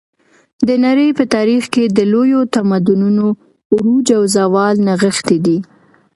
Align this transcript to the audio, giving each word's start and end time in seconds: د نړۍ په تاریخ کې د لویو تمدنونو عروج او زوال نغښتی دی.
د 0.67 0.69
نړۍ 0.85 1.09
په 1.17 1.23
تاریخ 1.35 1.63
کې 1.73 1.83
د 1.97 1.99
لویو 2.13 2.41
تمدنونو 2.55 3.25
عروج 3.73 4.07
او 4.17 4.23
زوال 4.35 4.75
نغښتی 4.87 5.37
دی. 5.45 5.57